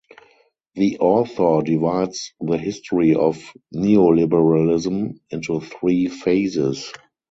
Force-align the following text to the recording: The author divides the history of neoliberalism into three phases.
The 0.73 0.97
author 0.97 1.61
divides 1.63 2.33
the 2.41 2.57
history 2.57 3.13
of 3.13 3.37
neoliberalism 3.71 5.19
into 5.31 5.59
three 5.59 6.07
phases. 6.07 6.91